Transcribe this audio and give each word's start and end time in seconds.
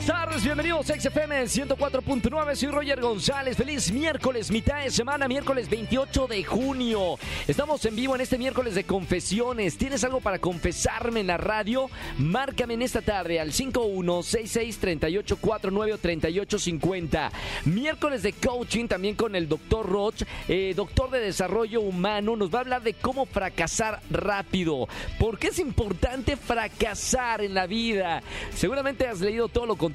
Buenas 0.00 0.18
tardes, 0.18 0.42
bienvenidos 0.44 0.88
a 0.88 0.98
XFM 0.98 1.42
104.9, 1.42 2.54
soy 2.54 2.70
Roger 2.70 3.02
González, 3.02 3.54
feliz 3.54 3.92
miércoles, 3.92 4.50
mitad 4.50 4.82
de 4.82 4.90
semana, 4.90 5.28
miércoles 5.28 5.68
28 5.68 6.26
de 6.26 6.42
junio. 6.42 7.18
Estamos 7.46 7.84
en 7.84 7.96
vivo 7.96 8.14
en 8.14 8.22
este 8.22 8.38
miércoles 8.38 8.74
de 8.74 8.84
confesiones. 8.84 9.76
¿Tienes 9.76 10.02
algo 10.02 10.22
para 10.22 10.38
confesarme 10.38 11.20
en 11.20 11.26
la 11.26 11.36
radio? 11.36 11.90
Márcame 12.16 12.72
en 12.74 12.80
esta 12.80 13.02
tarde 13.02 13.40
al 13.40 13.52
51663849 13.52 15.92
o 15.92 15.98
3850. 15.98 17.30
Miércoles 17.66 18.22
de 18.22 18.32
coaching 18.32 18.86
también 18.86 19.16
con 19.16 19.36
el 19.36 19.50
doctor 19.50 19.86
Roch, 19.86 20.22
eh, 20.48 20.72
doctor 20.74 21.10
de 21.10 21.20
desarrollo 21.20 21.82
humano, 21.82 22.36
nos 22.36 22.50
va 22.50 22.60
a 22.60 22.62
hablar 22.62 22.80
de 22.82 22.94
cómo 22.94 23.26
fracasar 23.26 24.00
rápido. 24.10 24.88
¿Por 25.18 25.38
qué 25.38 25.48
es 25.48 25.58
importante 25.58 26.38
fracasar 26.38 27.42
en 27.42 27.52
la 27.52 27.66
vida? 27.66 28.22
Seguramente 28.54 29.06
has 29.06 29.20
leído 29.20 29.48
todo 29.48 29.66
lo 29.66 29.76
contrario 29.76 29.89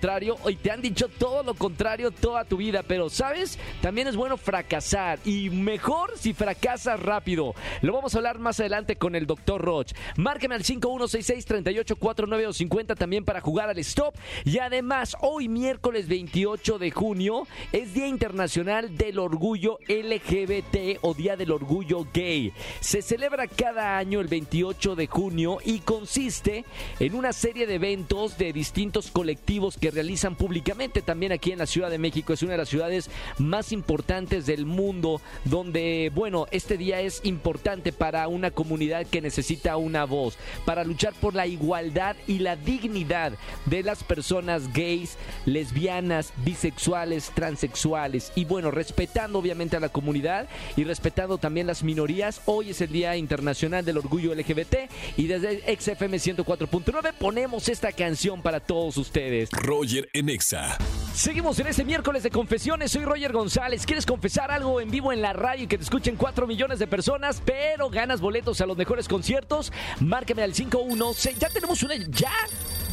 y 0.49 0.55
te 0.57 0.71
han 0.71 0.81
dicho 0.81 1.07
todo 1.07 1.41
lo 1.41 1.53
contrario 1.53 2.11
toda 2.11 2.45
tu 2.45 2.57
vida, 2.57 2.83
pero 2.83 3.09
¿sabes? 3.09 3.57
También 3.81 4.07
es 4.07 4.15
bueno 4.15 4.37
fracasar 4.37 5.19
y 5.25 5.49
mejor 5.49 6.11
si 6.17 6.33
fracasas 6.33 6.99
rápido. 6.99 7.55
Lo 7.81 7.93
vamos 7.93 8.13
a 8.13 8.17
hablar 8.19 8.37
más 8.39 8.59
adelante 8.59 8.97
con 8.97 9.15
el 9.15 9.25
Dr. 9.25 9.61
Roch. 9.61 9.93
Márqueme 10.17 10.55
al 10.55 10.63
5166-3849 10.63 12.47
o 12.47 12.53
50 12.53 12.95
también 12.95 13.25
para 13.25 13.41
jugar 13.41 13.69
al 13.69 13.79
stop. 13.79 14.15
Y 14.43 14.59
además, 14.59 15.15
hoy 15.21 15.47
miércoles 15.47 16.07
28 16.07 16.77
de 16.77 16.91
junio 16.91 17.47
es 17.71 17.93
Día 17.93 18.07
Internacional 18.07 18.97
del 18.97 19.17
Orgullo 19.19 19.79
LGBT 19.87 20.99
o 21.01 21.13
Día 21.13 21.35
del 21.35 21.51
Orgullo 21.51 22.05
Gay. 22.13 22.53
Se 22.79 23.01
celebra 23.01 23.47
cada 23.47 23.97
año 23.97 24.19
el 24.19 24.27
28 24.27 24.95
de 24.95 25.07
junio 25.07 25.57
y 25.65 25.79
consiste 25.79 26.65
en 26.99 27.15
una 27.15 27.33
serie 27.33 27.65
de 27.65 27.75
eventos 27.75 28.37
de 28.37 28.53
distintos 28.53 29.09
colectivos 29.09 29.77
que 29.77 29.84
realizan 29.91 30.35
públicamente. 30.35 31.01
También 31.01 31.31
aquí 31.31 31.51
en 31.51 31.59
la 31.59 31.65
Ciudad 31.65 31.89
de 31.89 31.97
México 31.97 32.33
es 32.33 32.43
una 32.43 32.53
de 32.53 32.57
las 32.59 32.69
ciudades 32.69 33.09
más 33.37 33.71
importantes 33.71 34.45
del 34.45 34.65
mundo 34.65 35.21
donde, 35.43 36.11
bueno, 36.13 36.47
este 36.51 36.77
día 36.77 37.01
es 37.01 37.21
importante 37.23 37.91
para 37.91 38.27
una 38.27 38.51
comunidad 38.51 39.05
que 39.05 39.21
necesita 39.21 39.77
una 39.77 40.05
voz, 40.05 40.37
para 40.65 40.83
luchar 40.83 41.13
por 41.13 41.35
la 41.35 41.47
igualdad 41.47 42.15
y 42.27 42.39
la 42.39 42.55
dignidad 42.55 43.33
de 43.65 43.83
las 43.83 44.03
personas 44.03 44.73
gays, 44.73 45.17
lesbianas, 45.45 46.33
bisexuales, 46.43 47.31
transexuales 47.33 48.31
y 48.35 48.45
bueno, 48.45 48.71
respetando 48.71 49.39
obviamente 49.39 49.77
a 49.77 49.79
la 49.79 49.89
comunidad 49.89 50.47
y 50.75 50.83
respetando 50.83 51.37
también 51.37 51.67
las 51.67 51.83
minorías. 51.83 52.41
Hoy 52.45 52.71
es 52.71 52.81
el 52.81 52.91
Día 52.91 53.15
Internacional 53.17 53.85
del 53.85 53.97
Orgullo 53.97 54.33
LGBT 54.33 54.89
y 55.17 55.27
desde 55.27 55.61
XFM 55.75 56.17
104.9 56.17 57.13
ponemos 57.13 57.69
esta 57.69 57.91
canción 57.91 58.41
para 58.41 58.59
todos 58.59 58.97
ustedes. 58.97 59.49
Roger 59.65 60.07
en 60.13 60.29
Exa. 60.29 60.77
Seguimos 61.15 61.57
en 61.57 61.65
este 61.65 61.83
miércoles 61.83 62.21
de 62.21 62.29
confesiones. 62.29 62.91
Soy 62.91 63.03
Roger 63.03 63.31
González. 63.31 63.83
¿Quieres 63.87 64.05
confesar 64.05 64.51
algo 64.51 64.79
en 64.79 64.91
vivo 64.91 65.11
en 65.11 65.23
la 65.23 65.33
radio 65.33 65.63
y 65.63 65.67
que 65.67 65.79
te 65.79 65.83
escuchen 65.83 66.17
4 66.17 66.45
millones 66.45 66.77
de 66.77 66.85
personas, 66.85 67.41
pero 67.43 67.89
ganas 67.89 68.21
boletos 68.21 68.61
a 68.61 68.67
los 68.67 68.77
mejores 68.77 69.07
conciertos? 69.07 69.73
Márcame 70.01 70.43
al 70.43 70.53
516. 70.53 71.39
Ya 71.39 71.49
tenemos 71.49 71.81
una. 71.81 71.95
¡Ya! 71.95 72.31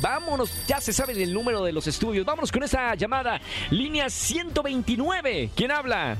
Vámonos, 0.00 0.66
ya 0.66 0.80
se 0.80 0.94
sabe 0.94 1.12
el 1.22 1.34
número 1.34 1.62
de 1.62 1.72
los 1.72 1.86
estudios. 1.86 2.24
Vámonos 2.24 2.50
con 2.50 2.62
esa 2.62 2.94
llamada. 2.94 3.38
Línea 3.70 4.08
129. 4.08 5.50
¿Quién 5.54 5.72
habla? 5.72 6.16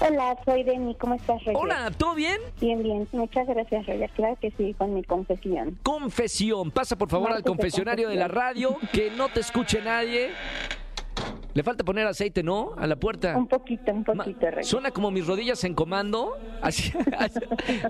Hola, 0.00 0.36
soy 0.44 0.62
Deni. 0.62 0.94
¿Cómo 0.94 1.14
estás, 1.14 1.44
Roger? 1.44 1.56
Hola, 1.56 1.90
¿todo 1.96 2.14
bien? 2.14 2.38
Bien, 2.60 2.82
bien. 2.82 3.08
Muchas 3.12 3.46
gracias, 3.48 3.86
Roger. 3.86 4.10
Claro 4.10 4.36
que 4.40 4.52
sí, 4.52 4.74
con 4.78 4.94
mi 4.94 5.02
confesión. 5.02 5.78
Confesión. 5.82 6.70
Pasa 6.70 6.96
por 6.96 7.08
favor 7.08 7.32
al 7.32 7.38
de 7.38 7.48
confesionario 7.48 8.08
de 8.08 8.14
la 8.14 8.28
radio. 8.28 8.76
Que 8.92 9.10
no 9.10 9.28
te 9.28 9.40
escuche 9.40 9.82
nadie. 9.82 10.30
Le 11.54 11.62
falta 11.64 11.82
poner 11.84 12.06
aceite, 12.06 12.42
¿no? 12.42 12.72
A 12.76 12.86
la 12.86 12.96
puerta. 12.96 13.36
Un 13.36 13.48
poquito, 13.48 13.90
un 13.92 14.04
Ma- 14.14 14.24
poquito. 14.24 14.46
Suena 14.62 14.90
como 14.92 15.10
mis 15.10 15.26
rodillas 15.26 15.64
en 15.64 15.74
comando. 15.74 16.36
Así, 16.62 16.92
así, 17.16 17.40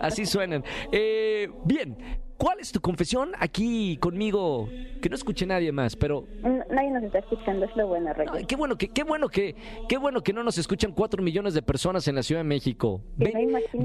así 0.01 0.27
suenan. 0.27 0.63
Eh, 0.93 1.49
bien, 1.65 1.97
¿cuál 2.37 2.61
es 2.61 2.71
tu 2.73 2.81
confesión 2.81 3.33
aquí 3.39 3.97
conmigo? 3.99 4.69
Que 5.03 5.09
no 5.09 5.15
escuche 5.17 5.47
nadie 5.47 5.73
más, 5.73 5.97
pero 5.97 6.25
Nadie 6.71 6.91
nos 6.91 7.03
está 7.03 7.19
escuchando, 7.21 7.65
es 7.65 7.75
lo 7.77 7.87
bueno, 7.89 8.13
ay, 8.31 8.45
qué 8.45 8.55
bueno 8.55 8.77
que 8.77 8.89
qué 8.89 9.03
bueno 9.05 9.29
que 9.31 9.57
qué 9.89 9.97
bueno 9.97 10.21
que 10.23 10.33
no 10.35 10.43
nos 10.43 10.59
escuchan 10.59 10.93
cuatro 10.93 11.23
millones 11.23 11.55
de 11.55 11.63
personas 11.63 12.07
en 12.09 12.15
la 12.15 12.23
Ciudad 12.23 12.41
de 12.43 12.49
México. 12.49 13.01
No, 13.17 13.27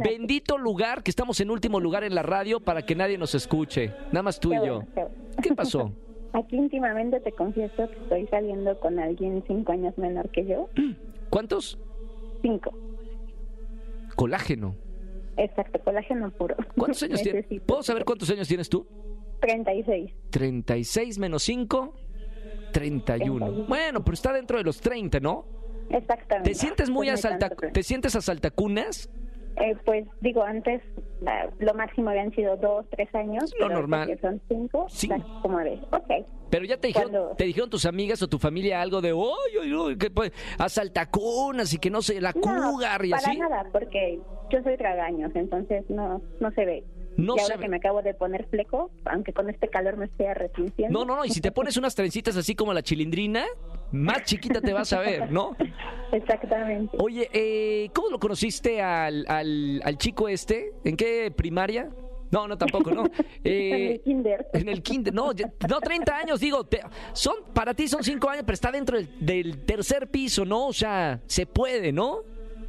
bendito 0.04 0.58
lugar 0.58 1.02
que 1.02 1.10
estamos 1.12 1.40
en 1.40 1.50
último 1.50 1.80
lugar 1.80 2.04
en 2.04 2.14
la 2.14 2.24
radio 2.24 2.60
para 2.60 2.82
que 2.86 2.94
nadie 2.96 3.18
nos 3.18 3.34
escuche. 3.36 3.94
Nada 4.12 4.24
más 4.24 4.40
tú 4.40 4.50
Qué 4.50 4.58
y 4.58 4.68
yo. 4.68 4.80
qué 4.94 5.02
bueno. 5.02 5.10
¿Qué 5.42 5.54
pasó? 5.56 5.92
Aquí 6.34 6.58
íntimamente 6.58 7.20
te 7.20 7.32
confieso 7.32 7.88
que 7.90 7.96
estoy 8.02 8.28
saliendo 8.28 8.80
con 8.80 9.00
alguien 9.00 9.44
cinco 9.48 9.72
años 9.72 9.98
menor 9.98 10.30
que 10.30 10.46
yo. 10.46 10.68
¿Cuántos? 11.30 11.78
Cinco. 12.42 12.72
Colágeno. 14.16 14.76
Exacto, 15.38 15.80
colágeno 15.84 16.32
puro. 16.32 16.56
¿Cuántos 16.78 17.04
años 17.04 17.22
tienes? 17.22 17.46
¿Puedo 17.66 17.84
saber 17.84 18.04
cuántos 18.04 18.30
años 18.32 18.48
tienes 18.48 18.68
tú? 18.68 18.86
36. 19.42 20.12
36 20.32 21.20
menos 21.20 21.44
5, 21.44 21.94
31. 22.72 23.46
31. 23.46 23.68
Bueno, 23.68 24.04
pero 24.04 24.14
está 24.14 24.34
dentro 24.34 24.58
de 24.58 24.64
los 24.64 24.80
30, 24.82 25.20
¿no? 25.20 25.46
Exactamente. 25.90 26.50
¿Te 26.50 26.56
sientes 26.56 26.90
muy 26.90 27.08
no 27.08 27.14
asalta, 27.14 27.50
¿Te 27.50 27.84
sientes 27.84 28.16
asaltacunas? 28.16 29.10
Eh, 29.58 29.76
pues 29.86 30.06
digo, 30.22 30.44
antes 30.44 30.82
la- 31.22 31.50
lo 31.60 31.74
máximo 31.74 32.10
habían 32.10 32.32
sido 32.32 32.58
dos, 32.58 32.86
tres 32.90 33.14
años. 33.14 33.54
Lo 33.60 33.68
pero 33.68 33.80
normal. 33.80 34.18
son 34.22 34.42
cinco. 34.48 34.86
Sí. 34.90 35.08
o 35.12 35.16
sea, 35.16 35.26
como 35.42 35.58
ves, 35.58 35.80
ok. 35.92 36.26
Pero 36.50 36.66
ya 36.66 36.78
te 36.78 36.88
dijeron, 36.88 37.12
Cuando- 37.12 37.36
te 37.36 37.44
dijeron 37.46 37.70
tus 37.70 37.86
amigas 37.86 38.22
o 38.22 38.28
tu 38.28 38.38
familia 38.40 38.82
algo 38.82 39.02
de, 39.02 39.12
oye, 39.12 39.60
oye, 39.62 39.76
oye, 39.76 39.98
que 39.98 40.10
pues, 40.12 40.32
asaltacunas 40.58 41.74
y 41.74 41.78
que 41.78 41.90
no 41.90 42.02
sé, 42.02 42.20
la 42.22 42.34
cougar 42.34 43.06
y 43.06 43.10
para 43.12 43.22
así. 43.28 43.38
nada, 43.38 43.66
porque 43.72 44.20
yo 44.52 44.62
soy 44.64 44.78
tragaños, 44.78 45.32
entonces 45.36 45.84
no 45.90 46.22
no 46.40 46.52
se 46.52 46.66
ve. 46.66 46.84
No 47.18 47.36
y 47.36 47.40
ahora 47.42 47.58
que 47.58 47.68
me 47.70 47.78
acabo 47.78 48.02
de 48.02 48.14
poner 48.14 48.46
fleco, 48.48 48.92
aunque 49.06 49.34
con 49.34 49.50
este 49.50 49.68
calor 49.68 49.98
me 49.98 50.06
estoy 50.06 50.26
arrepintiendo. 50.28 51.00
No, 51.00 51.06
no, 51.06 51.16
no, 51.18 51.26
y 51.26 51.30
si 51.30 51.42
te 51.42 51.52
pones 51.52 51.78
unas 51.78 51.94
trencitas 51.96 52.36
así 52.38 52.56
como 52.56 52.74
la 52.74 52.82
chilindrina, 52.82 53.46
más 53.92 54.24
chiquita 54.24 54.62
te 54.62 54.74
vas 54.74 54.92
a 54.94 55.00
ver, 55.00 55.32
¿no? 55.32 55.56
Exactamente. 56.12 56.96
Oye, 57.00 57.30
eh, 57.34 57.90
¿cómo 57.94 58.10
lo 58.10 58.20
conociste 58.20 58.82
al, 58.82 59.26
al, 59.28 59.82
al 59.84 59.98
chico 59.98 60.28
este? 60.30 60.72
¿En 60.84 60.96
qué 60.98 61.32
primaria? 61.36 61.90
No, 62.32 62.48
no, 62.48 62.58
tampoco, 62.58 62.92
no. 62.92 63.04
en 63.06 63.12
Eh, 63.44 63.92
el 63.94 64.02
kinder. 64.02 64.48
En 64.54 64.70
el 64.70 64.82
kinder, 64.82 65.14
no, 65.14 65.32
no 65.70 65.80
30 65.82 66.18
años, 66.18 66.40
digo, 66.40 66.64
te- 66.66 66.82
son 67.14 67.36
para 67.54 67.74
ti 67.74 67.88
son 67.88 68.04
5 68.04 68.30
años, 68.30 68.44
pero 68.46 68.54
está 68.56 68.72
dentro 68.72 68.98
del, 68.98 69.08
del 69.20 69.66
tercer 69.66 70.08
piso, 70.10 70.44
¿no? 70.46 70.68
O 70.68 70.74
sea, 70.74 71.22
se 71.28 71.46
puede, 71.46 71.92
¿no? 71.92 72.22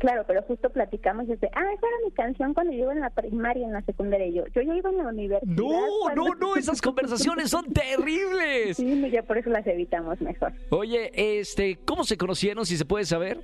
Claro, 0.04 0.24
pero 0.26 0.42
justo 0.42 0.68
platicamos 0.68 1.24
y 1.24 1.32
dice, 1.32 1.48
ah, 1.54 1.62
esa 1.74 1.86
era 1.86 1.96
mi 2.04 2.10
canción 2.12 2.52
cuando 2.52 2.74
yo 2.74 2.80
iba 2.80 2.92
en 2.92 3.00
la 3.00 3.08
primaria, 3.08 3.64
en 3.66 3.72
la 3.72 3.80
secundaria. 3.80 4.26
Yo, 4.28 4.44
yo 4.48 4.60
ya 4.60 4.74
iba 4.76 4.90
en 4.90 4.98
la 4.98 5.08
universidad. 5.08 5.56
No, 5.56 5.70
cuando- 6.02 6.24
no, 6.26 6.34
no, 6.34 6.56
esas 6.56 6.82
conversaciones 6.82 7.48
son 7.48 7.64
terribles. 7.72 8.76
Sí, 8.76 9.10
ya 9.10 9.22
por 9.22 9.38
eso 9.38 9.48
las 9.48 9.66
evitamos 9.66 10.20
mejor. 10.20 10.52
Oye, 10.68 11.10
este, 11.40 11.78
¿cómo 11.86 12.04
se 12.04 12.18
conocieron, 12.18 12.66
si 12.66 12.76
se 12.76 12.84
puede 12.84 13.06
saber? 13.06 13.40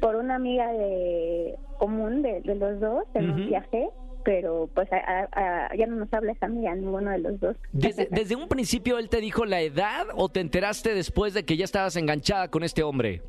Por 0.00 0.14
una 0.14 0.36
amiga 0.36 0.70
de 0.72 1.56
común 1.78 2.22
de, 2.22 2.42
de 2.42 2.54
los 2.54 2.78
dos 2.78 3.04
en 3.14 3.30
un 3.30 3.46
viaje, 3.48 3.88
pero 4.24 4.68
pues 4.72 4.88
a- 4.92 5.28
a- 5.32 5.74
ya 5.76 5.86
no 5.88 5.96
nos 5.96 6.12
habla 6.14 6.30
esa 6.30 6.46
amiga, 6.46 6.74
ninguno 6.76 7.10
de 7.10 7.18
los 7.18 7.40
dos. 7.40 7.56
Desde, 7.72 8.06
desde 8.10 8.36
un 8.36 8.46
principio 8.46 8.98
él 8.98 9.08
te 9.08 9.20
dijo 9.20 9.44
la 9.46 9.60
edad 9.62 10.06
o 10.14 10.28
te 10.28 10.38
enteraste 10.38 10.94
después 10.94 11.34
de 11.34 11.44
que 11.44 11.56
ya 11.56 11.64
estabas 11.64 11.96
enganchada 11.96 12.48
con 12.52 12.62
este 12.62 12.84
hombre? 12.84 13.20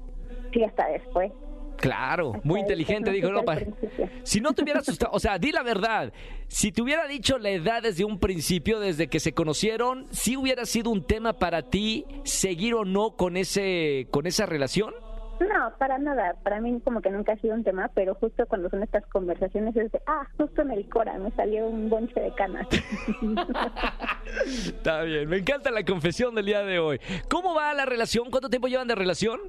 Sí, 0.53 0.63
hasta 0.63 0.88
después. 0.90 1.31
Claro, 1.78 2.34
Hasta 2.36 2.47
muy 2.47 2.59
inteligente, 2.62 3.12
dijo, 3.12 3.28
supe 3.28 3.34
no, 3.34 3.40
al 3.40 3.46
pa- 3.46 3.56
principio. 3.56 4.09
si 4.24 4.41
no 4.41 4.53
te 4.53 4.63
hubiera 4.63 4.80
asustado, 4.80 5.12
o 5.13 5.19
sea, 5.19 5.38
di 5.38 5.51
la 5.51 5.63
verdad, 5.63 6.12
si 6.48 6.72
te 6.72 6.81
hubiera 6.81 7.06
dicho 7.07 7.38
la 7.38 7.50
edad 7.50 7.81
desde 7.83 8.06
un 8.06 8.19
principio, 8.19 8.80
desde 8.80 9.07
que 9.07 9.19
se 9.19 9.33
conocieron, 9.33 10.07
¿sí 10.12 10.38
hubiera 10.38 10.66
sido 10.66 10.89
un 10.92 11.06
tema 11.06 11.33
para 11.33 11.63
ti 11.69 12.06
seguir 12.24 12.74
o 12.75 12.86
no 12.86 13.16
con 13.16 13.38
ese, 13.38 14.07
con 14.12 14.25
esa 14.27 14.45
relación? 14.45 14.94
No, 15.38 15.74
para 15.77 15.98
nada. 15.98 16.36
Para 16.44 16.62
mí 16.62 16.80
como 16.81 17.01
que 17.01 17.10
nunca 17.10 17.33
ha 17.33 17.38
sido 17.38 17.56
un 17.56 17.63
tema, 17.66 17.92
pero 17.94 18.16
justo 18.16 18.45
cuando 18.48 18.69
son 18.69 18.83
estas 18.83 19.06
conversaciones 19.07 19.75
es 19.75 19.92
de, 19.92 20.01
ah, 20.07 20.25
justo 20.38 20.62
en 20.62 20.71
el 20.71 20.88
Cora 20.88 21.18
me 21.18 21.30
salió 21.31 21.68
un 21.68 21.89
bonche 21.89 22.18
de 22.21 22.33
canas. 22.36 22.66
Está 24.45 25.01
bien, 25.04 25.28
me 25.28 25.38
encanta 25.38 25.71
la 25.71 25.83
confesión 25.83 26.36
del 26.36 26.45
día 26.45 26.63
de 26.63 26.80
hoy. 26.80 27.00
¿Cómo 27.30 27.54
va 27.54 27.74
la 27.74 27.86
relación? 27.86 28.30
¿Cuánto 28.31 28.50
tiempo 28.50 28.68
llevan 28.69 28.88
de 28.88 28.95
relación? 28.95 29.39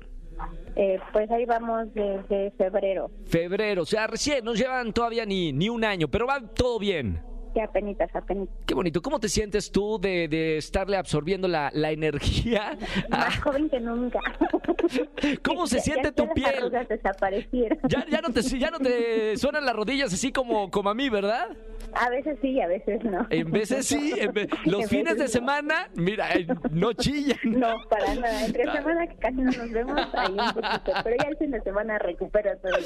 Eh, 0.76 0.99
pues 1.12 1.31
ahí 1.31 1.46
vamos 1.46 1.93
desde 1.94 2.50
febrero. 2.52 3.11
Febrero, 3.26 3.82
o 3.82 3.87
sea, 3.87 4.06
recién, 4.06 4.44
no 4.44 4.52
llevan 4.55 4.93
todavía 4.93 5.25
ni, 5.25 5.52
ni 5.52 5.69
un 5.70 5.84
año, 5.84 6.06
pero 6.08 6.26
va 6.26 6.40
todo 6.55 6.78
bien. 6.78 7.23
sí, 7.55 7.61
apenitas, 7.61 8.14
apenitas. 8.14 8.55
Qué 8.67 8.75
bonito. 8.75 9.00
¿Cómo 9.00 9.19
te 9.19 9.31
sientes 9.31 9.73
tú 9.73 9.99
de, 9.99 10.28
de 10.28 10.58
estarle 10.58 10.99
absorbiendo 10.99 11.49
la, 11.49 11.70
la 11.73 11.90
energía? 11.93 12.76
Más 13.08 13.38
Ah, 13.38 13.40
joven 13.43 13.70
que 13.70 13.81
nunca. 13.81 14.20
¿Cómo 15.42 15.66
se 15.66 15.76
Ya- 15.76 15.82
siente 15.82 16.02
ya 16.08 16.12
tu 16.12 16.28
piel? 16.34 16.70
Ya, 17.88 18.06
ya, 18.08 18.20
no 18.20 18.32
te, 18.32 18.42
ya 18.42 18.70
no 18.70 18.78
te 18.78 19.36
suenan 19.38 19.64
las 19.64 19.74
rodillas 19.74 20.12
así 20.12 20.32
como, 20.32 20.70
como 20.70 20.90
a 20.90 20.94
mí, 20.94 21.08
¿verdad? 21.08 21.48
A 21.92 22.10
veces 22.10 22.36
sí, 22.42 22.60
a 22.60 22.66
veces 22.66 23.02
no. 23.04 23.26
En 23.30 23.50
veces 23.50 23.86
sí, 23.86 24.12
en 24.18 24.32
ve- 24.32 24.48
los 24.64 24.82
En 24.82 24.88
fines 24.88 25.16
de 25.16 25.24
no. 25.24 25.28
semana, 25.28 25.88
mira, 25.94 26.32
eh, 26.34 26.46
no 26.70 26.92
chillan. 26.92 27.38
No, 27.44 27.72
para 27.88 28.14
nada. 28.14 28.44
Entre 28.44 28.64
semana 28.70 29.06
que 29.06 29.16
casi 29.16 29.36
no 29.36 29.50
nos 29.50 29.70
vemos, 29.70 30.00
ahí 30.14 30.32
un 30.32 30.36
poquito. 30.54 30.92
Pero 31.04 31.16
ya 31.22 31.28
el 31.28 31.36
fin 31.38 31.50
de 31.52 31.60
semana 31.62 31.98
recupero 31.98 32.50
todo 32.58 32.72
lo 32.72 32.78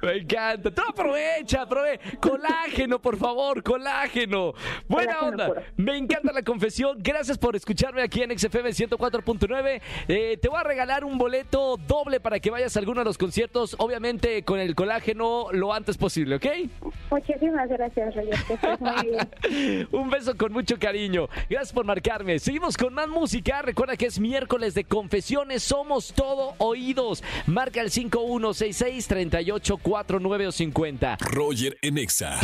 que. 0.00 0.06
Me 0.06 0.16
encanta. 0.18 0.70
Tú 0.70 0.82
aprovecha, 0.88 1.62
aprovecha. 1.62 2.02
Colágeno, 2.20 3.00
por 3.02 3.16
favor, 3.16 3.62
colágeno. 3.62 4.54
Buena 4.88 5.14
Colágeno 5.14 5.30
onda. 5.30 5.46
puro. 5.48 5.62
Me 5.76 5.96
encanta 5.98 6.32
la 6.32 6.42
confesión. 6.42 6.98
Gracias 7.02 7.36
por 7.38 7.56
escucharme 7.56 8.02
aquí 8.02 8.22
en 8.22 8.36
XFM 8.38 8.70
104.9. 8.70 9.80
Eh, 10.08 10.38
te 10.40 10.48
voy 10.48 10.58
a 10.58 10.62
regalar 10.62 11.04
un 11.04 11.18
boleto 11.24 11.78
doble 11.78 12.20
para 12.20 12.38
que 12.38 12.50
vayas 12.50 12.76
a 12.76 12.80
alguno 12.80 13.00
de 13.00 13.06
los 13.06 13.16
conciertos, 13.16 13.76
obviamente 13.78 14.42
con 14.42 14.60
el 14.60 14.74
colágeno 14.74 15.46
lo 15.52 15.72
antes 15.72 15.96
posible, 15.96 16.36
¿ok? 16.36 16.46
Muchísimas 17.10 17.66
gracias, 17.70 18.14
Roger. 18.14 18.36
Que 18.46 18.52
estés 18.52 18.80
muy 18.80 18.92
bien. 19.02 19.88
Un 19.92 20.10
beso 20.10 20.36
con 20.36 20.52
mucho 20.52 20.78
cariño. 20.78 21.30
Gracias 21.48 21.72
por 21.72 21.86
marcarme. 21.86 22.38
Seguimos 22.38 22.76
con 22.76 22.92
más 22.92 23.08
música. 23.08 23.62
Recuerda 23.62 23.96
que 23.96 24.04
es 24.04 24.20
miércoles 24.20 24.74
de 24.74 24.84
confesiones. 24.84 25.62
Somos 25.62 26.12
todo 26.12 26.56
oídos. 26.58 27.24
Marca 27.46 27.80
el 27.80 27.90
5166 27.90 29.08
3849 29.08 30.46
o 30.46 30.52
50. 30.52 31.16
Roger 31.20 31.78
en 31.80 31.96
Exa. 31.96 32.38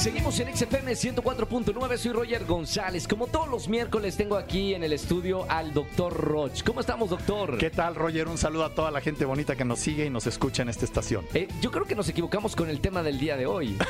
Seguimos 0.00 0.40
en 0.40 0.56
XFM 0.56 0.92
104.9, 0.92 1.96
soy 1.98 2.12
Roger 2.12 2.46
González. 2.46 3.06
Como 3.06 3.26
todos 3.26 3.48
los 3.48 3.68
miércoles 3.68 4.16
tengo 4.16 4.36
aquí 4.38 4.72
en 4.72 4.82
el 4.82 4.94
estudio 4.94 5.44
al 5.50 5.74
doctor 5.74 6.14
Roch. 6.14 6.62
¿Cómo 6.62 6.80
estamos, 6.80 7.10
doctor? 7.10 7.58
¿Qué 7.58 7.68
tal, 7.68 7.94
Roger? 7.94 8.26
Un 8.28 8.38
saludo 8.38 8.64
a 8.64 8.74
toda 8.74 8.90
la 8.90 9.02
gente 9.02 9.26
bonita 9.26 9.56
que 9.56 9.64
nos 9.66 9.78
sigue 9.78 10.06
y 10.06 10.10
nos 10.10 10.26
escucha 10.26 10.62
en 10.62 10.70
esta 10.70 10.86
estación. 10.86 11.26
Eh, 11.34 11.48
yo 11.60 11.70
creo 11.70 11.84
que 11.84 11.94
nos 11.94 12.08
equivocamos 12.08 12.56
con 12.56 12.70
el 12.70 12.80
tema 12.80 13.02
del 13.02 13.18
día 13.18 13.36
de 13.36 13.46
hoy. 13.46 13.76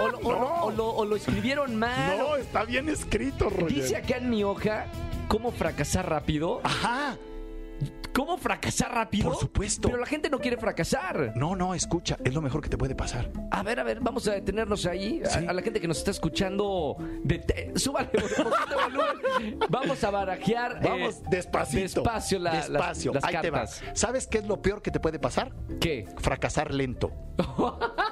O 0.00 0.06
lo, 0.06 0.18
o 0.18 0.32
lo- 0.32 0.54
o 0.62 0.70
lo- 0.70 0.90
o 0.94 1.04
lo 1.04 1.16
escribieron 1.16 1.74
mal. 1.76 2.16
No, 2.18 2.36
está 2.36 2.64
bien 2.64 2.88
escrito, 2.88 3.50
Roger. 3.50 3.68
Dice 3.82 3.96
acá 3.96 4.18
en 4.18 4.30
mi 4.30 4.44
hoja 4.44 4.86
cómo 5.26 5.50
fracasar 5.50 6.08
rápido. 6.08 6.60
Ajá. 6.62 7.16
¿Cómo 8.14 8.36
fracasar 8.36 8.92
rápido? 8.92 9.30
Por 9.30 9.38
supuesto. 9.38 9.88
Pero 9.88 10.00
la 10.00 10.06
gente 10.06 10.28
no 10.28 10.40
quiere 10.40 10.56
fracasar. 10.56 11.32
No, 11.36 11.54
no, 11.54 11.72
escucha, 11.74 12.16
es 12.24 12.34
lo 12.34 12.42
mejor 12.42 12.60
que 12.62 12.68
te 12.68 12.76
puede 12.76 12.96
pasar. 12.96 13.30
A 13.52 13.62
ver, 13.62 13.78
a 13.78 13.84
ver, 13.84 14.00
vamos 14.00 14.26
a 14.26 14.32
detenernos 14.32 14.86
ahí. 14.86 15.22
A- 15.24 15.28
Sí. 15.30 15.46
A, 15.46 15.52
la 15.52 15.62
gente 15.62 15.80
que 15.80 15.86
nos 15.86 15.98
está 15.98 16.10
escuchando, 16.10 16.96
dete- 17.22 17.78
súbale 17.78 18.10
un 18.14 18.22
poquito 18.22 18.66
de 18.68 18.74
volumen. 18.82 19.58
Vamos 19.68 20.02
a 20.02 20.10
barajear. 20.10 20.78
eh, 20.82 20.88
Vamos 20.88 21.22
despacito. 21.30 22.02
Despacio, 22.02 22.38
la- 22.40 22.54
las- 22.54 22.68
despacio. 22.68 23.12
las, 23.12 23.22
Ahí 23.24 23.36
te. 23.40 23.52
¿Sabes 23.94 24.26
qué 24.26 24.38
es 24.38 24.46
lo 24.48 24.60
peor 24.62 24.82
que 24.82 24.90
te 24.90 24.98
puede 24.98 25.20
pasar? 25.20 25.52
¿Qué? 25.80 26.06
Fracasar 26.18 26.74
lento. 26.74 27.12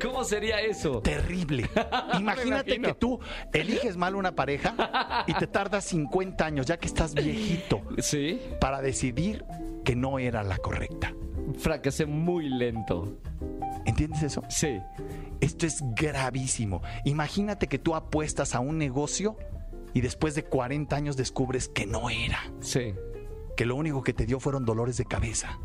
¿Cómo 0.00 0.24
sería 0.24 0.60
eso? 0.60 1.00
Terrible. 1.02 1.68
Imagínate 2.18 2.80
que 2.80 2.94
tú 2.94 3.18
eliges 3.52 3.96
mal 3.96 4.14
una 4.14 4.34
pareja 4.34 5.24
y 5.26 5.34
te 5.34 5.46
tardas 5.46 5.84
50 5.84 6.44
años, 6.44 6.66
ya 6.66 6.76
que 6.78 6.86
estás 6.86 7.14
viejito, 7.14 7.82
Sí. 7.98 8.40
para 8.60 8.80
decidir 8.82 9.44
que 9.84 9.94
no 9.96 10.18
era 10.18 10.42
la 10.42 10.56
correcta. 10.58 11.14
Fracasé 11.58 12.06
muy 12.06 12.48
lento. 12.48 13.16
¿Entiendes 13.86 14.22
eso? 14.22 14.42
Sí. 14.48 14.78
Esto 15.40 15.66
es 15.66 15.82
gravísimo. 15.94 16.82
Imagínate 17.04 17.68
que 17.68 17.78
tú 17.78 17.94
apuestas 17.94 18.54
a 18.54 18.60
un 18.60 18.76
negocio 18.78 19.36
y 19.94 20.00
después 20.02 20.34
de 20.34 20.44
40 20.44 20.94
años 20.94 21.16
descubres 21.16 21.68
que 21.68 21.86
no 21.86 22.10
era, 22.10 22.38
Sí. 22.60 22.92
que 23.56 23.64
lo 23.64 23.76
único 23.76 24.02
que 24.02 24.12
te 24.12 24.26
dio 24.26 24.40
fueron 24.40 24.64
dolores 24.66 24.96
de 24.98 25.06
cabeza. 25.06 25.58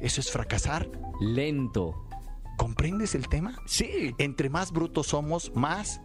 Eso 0.00 0.20
es 0.20 0.30
fracasar. 0.30 0.88
Lento. 1.20 2.06
¿Comprendes 2.60 3.14
el 3.14 3.26
tema? 3.26 3.56
Sí. 3.64 4.14
Entre 4.18 4.50
más 4.50 4.70
brutos 4.70 5.06
somos, 5.06 5.50
más 5.54 6.02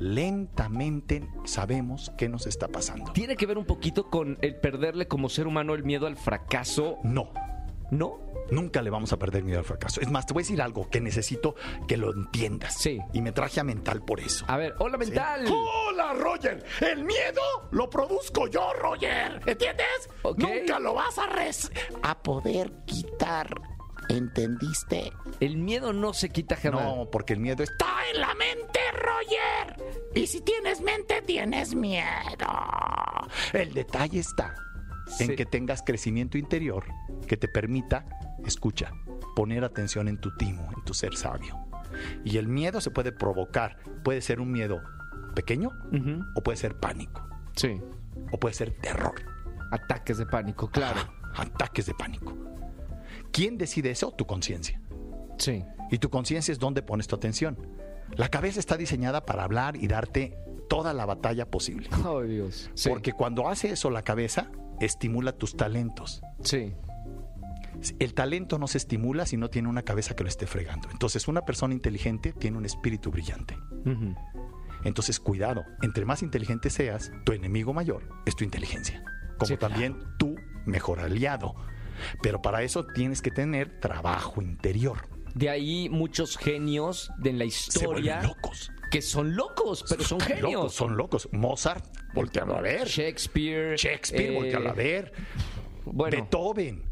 lentamente 0.00 1.28
sabemos 1.44 2.10
qué 2.18 2.28
nos 2.28 2.48
está 2.48 2.66
pasando. 2.66 3.12
¿Tiene 3.12 3.36
que 3.36 3.46
ver 3.46 3.58
un 3.58 3.64
poquito 3.64 4.10
con 4.10 4.36
el 4.42 4.56
perderle 4.56 5.06
como 5.06 5.28
ser 5.28 5.46
humano 5.46 5.72
el 5.72 5.84
miedo 5.84 6.08
al 6.08 6.16
fracaso? 6.16 6.98
No, 7.04 7.32
¿No? 7.92 8.18
nunca 8.50 8.82
le 8.82 8.90
vamos 8.90 9.12
a 9.12 9.20
perder 9.20 9.44
miedo 9.44 9.60
al 9.60 9.64
fracaso. 9.64 10.00
Es 10.00 10.10
más, 10.10 10.26
te 10.26 10.34
voy 10.34 10.40
a 10.40 10.44
decir 10.44 10.60
algo 10.60 10.90
que 10.90 11.00
necesito 11.00 11.54
que 11.86 11.96
lo 11.96 12.12
entiendas. 12.12 12.74
Sí. 12.74 12.98
Y 13.12 13.22
me 13.22 13.30
traje 13.30 13.60
a 13.60 13.64
mental 13.64 14.02
por 14.02 14.18
eso. 14.18 14.44
A 14.48 14.56
ver, 14.56 14.74
hola 14.80 14.98
mental. 14.98 15.46
Hola, 15.48 16.12
Roger. 16.14 16.64
El 16.80 17.04
miedo 17.04 17.40
lo 17.70 17.88
produzco 17.88 18.48
yo, 18.48 18.72
Roger. 18.74 19.40
¿Entiendes? 19.46 20.10
Ok. 20.22 20.38
Nunca 20.38 20.80
lo 20.80 20.94
vas 20.94 21.16
a 21.18 21.26
res 21.28 21.70
a 22.02 22.18
poder 22.20 22.72
quitar. 22.84 23.73
¿Entendiste? 24.08 25.12
El 25.40 25.56
miedo 25.56 25.92
no 25.92 26.12
se 26.12 26.28
quita 26.30 26.56
jamás. 26.56 26.84
No, 26.84 27.08
porque 27.10 27.32
el 27.32 27.40
miedo 27.40 27.62
está 27.62 27.86
en 28.12 28.20
la 28.20 28.34
mente, 28.34 28.80
Roger. 28.92 29.84
Y 30.14 30.26
si 30.26 30.40
tienes 30.40 30.80
mente, 30.80 31.22
tienes 31.22 31.74
miedo. 31.74 32.46
El 33.52 33.72
detalle 33.74 34.20
está 34.20 34.54
Sí. 35.06 35.24
en 35.24 35.36
que 35.36 35.44
tengas 35.44 35.82
crecimiento 35.82 36.38
interior 36.38 36.84
que 37.28 37.36
te 37.36 37.46
permita, 37.48 38.06
escucha, 38.46 38.92
poner 39.36 39.62
atención 39.64 40.08
en 40.08 40.18
tu 40.18 40.34
timo, 40.36 40.70
en 40.76 40.82
tu 40.84 40.94
ser 40.94 41.14
sabio. 41.16 41.58
Y 42.24 42.38
el 42.38 42.48
miedo 42.48 42.80
se 42.80 42.90
puede 42.90 43.12
provocar. 43.12 43.76
Puede 44.02 44.20
ser 44.22 44.40
un 44.40 44.50
miedo 44.50 44.80
pequeño 45.34 45.68
Ujú. 45.92 46.24
o 46.36 46.42
puede 46.42 46.56
ser 46.56 46.76
pánico 46.78 47.22
Sí. 47.56 47.80
o 48.32 48.38
puede 48.38 48.54
ser 48.54 48.72
terror. 48.80 49.14
Ataques 49.72 50.18
de 50.18 50.26
pánico, 50.26 50.70
claro. 50.70 51.00
Ataques 51.36 51.86
de 51.86 51.94
pánico. 51.94 52.32
¿Quién 53.34 53.58
decide 53.58 53.90
eso? 53.90 54.12
Tu 54.12 54.24
conciencia. 54.26 54.80
Sí. 55.38 55.62
Y 55.90 55.98
tu 55.98 56.08
conciencia 56.08 56.52
es 56.52 56.58
donde 56.58 56.80
pones 56.82 57.06
tu 57.08 57.16
atención. 57.16 57.58
La 58.16 58.28
cabeza 58.28 58.60
está 58.60 58.76
diseñada 58.76 59.26
para 59.26 59.42
hablar 59.44 59.76
y 59.76 59.88
darte 59.88 60.38
toda 60.68 60.94
la 60.94 61.04
batalla 61.04 61.50
posible. 61.50 61.88
Oh, 62.06 62.22
Dios. 62.22 62.70
Sí. 62.74 62.88
Porque 62.88 63.12
cuando 63.12 63.48
hace 63.48 63.70
eso 63.72 63.90
la 63.90 64.02
cabeza, 64.02 64.50
estimula 64.80 65.32
tus 65.32 65.56
talentos. 65.56 66.22
Sí. 66.42 66.72
El 67.98 68.14
talento 68.14 68.56
no 68.58 68.68
se 68.68 68.78
estimula 68.78 69.26
si 69.26 69.36
no 69.36 69.50
tiene 69.50 69.68
una 69.68 69.82
cabeza 69.82 70.14
que 70.14 70.22
lo 70.22 70.28
esté 70.28 70.46
fregando. 70.46 70.88
Entonces, 70.92 71.26
una 71.26 71.42
persona 71.42 71.74
inteligente 71.74 72.32
tiene 72.32 72.56
un 72.56 72.64
espíritu 72.64 73.10
brillante. 73.10 73.58
Entonces, 74.84 75.18
cuidado, 75.18 75.64
entre 75.82 76.04
más 76.04 76.22
inteligente 76.22 76.70
seas, 76.70 77.10
tu 77.24 77.32
enemigo 77.32 77.74
mayor 77.74 78.08
es 78.26 78.36
tu 78.36 78.44
inteligencia. 78.44 79.02
Como 79.38 79.48
Sí, 79.48 79.56
claro. 79.56 79.72
también 79.74 79.98
tu 80.18 80.36
mejor 80.66 81.00
aliado. 81.00 81.54
Pero 82.22 82.40
para 82.42 82.62
eso 82.62 82.84
tienes 82.86 83.22
que 83.22 83.30
tener 83.30 83.80
trabajo 83.80 84.42
interior. 84.42 85.08
De 85.34 85.50
ahí 85.50 85.88
muchos 85.88 86.36
genios 86.36 87.10
de 87.18 87.32
la 87.32 87.44
Se 87.44 87.46
historia 87.46 88.22
locos. 88.22 88.70
que 88.90 89.02
son 89.02 89.34
locos, 89.34 89.84
pero 89.88 90.04
son 90.04 90.20
genios. 90.20 90.52
locos, 90.52 90.74
son 90.74 90.96
locos. 90.96 91.28
Mozart, 91.32 91.84
voltealo 92.14 92.56
a 92.56 92.60
ver. 92.60 92.86
Shakespeare. 92.86 93.76
Shakespeare, 93.76 94.32
eh, 94.32 94.34
voltealo 94.34 94.70
a 94.70 94.74
ver. 94.74 95.12
Bueno, 95.84 96.16
Beethoven. 96.16 96.84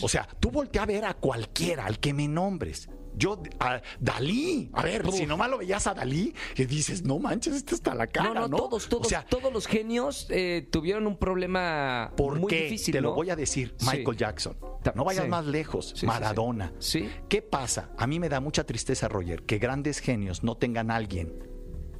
O 0.00 0.08
sea, 0.08 0.28
tú 0.38 0.50
voltea 0.52 0.84
a 0.84 0.86
ver 0.86 1.04
a 1.04 1.14
cualquiera, 1.14 1.86
al 1.86 1.98
que 1.98 2.14
me 2.14 2.28
nombres. 2.28 2.88
Yo, 3.14 3.42
a 3.60 3.82
Dalí, 4.00 4.70
a 4.72 4.82
ver, 4.82 5.06
Uf. 5.06 5.14
si 5.14 5.26
nomás 5.26 5.50
lo 5.50 5.58
veías 5.58 5.86
a 5.86 5.94
Dalí 5.94 6.34
y 6.56 6.64
dices, 6.64 7.02
no 7.04 7.18
manches, 7.18 7.54
este 7.54 7.74
está 7.74 7.94
la 7.94 8.06
cara, 8.06 8.28
no, 8.28 8.34
¿no? 8.34 8.48
no, 8.48 8.56
todos, 8.56 8.88
todos, 8.88 9.06
O 9.06 9.08
sea, 9.08 9.24
todos 9.26 9.52
los 9.52 9.66
genios 9.66 10.26
eh, 10.30 10.66
tuvieron 10.70 11.06
un 11.06 11.16
problema 11.18 12.12
¿por 12.16 12.38
muy 12.40 12.48
qué? 12.50 12.62
difícil. 12.64 12.92
Te 12.92 13.00
lo 13.00 13.14
voy 13.14 13.30
a 13.30 13.36
decir, 13.36 13.74
Sí. 13.76 13.86
Michael 13.86 14.16
Jackson. 14.16 14.56
No 14.94 15.04
vayas 15.04 15.24
sí. 15.24 15.30
más 15.30 15.46
lejos, 15.46 15.92
sí, 15.96 16.06
Maradona. 16.06 16.72
Sí. 16.78 17.08
¿Qué 17.28 17.42
pasa? 17.42 17.90
A 17.98 18.06
mí 18.06 18.18
me 18.18 18.28
da 18.28 18.40
mucha 18.40 18.64
tristeza, 18.64 19.08
Roger, 19.08 19.42
que 19.42 19.58
grandes 19.58 19.98
genios 20.00 20.42
no 20.42 20.56
tengan 20.56 20.90
a 20.90 20.96
alguien, 20.96 21.32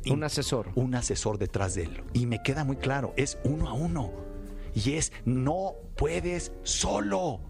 Un 0.06 0.24
asesor. 0.24 0.70
un 0.74 0.94
asesor 0.94 1.38
detrás 1.38 1.74
de 1.74 1.84
él. 1.84 2.02
Y 2.12 2.26
me 2.26 2.42
queda 2.42 2.64
muy 2.64 2.76
claro, 2.76 3.12
es 3.16 3.38
uno 3.44 3.68
a 3.68 3.72
uno. 3.74 4.10
Y 4.74 4.94
es, 4.94 5.12
no 5.24 5.74
puedes 5.96 6.52
solo. 6.62 7.40